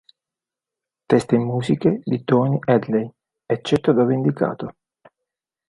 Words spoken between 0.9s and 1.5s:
Testi e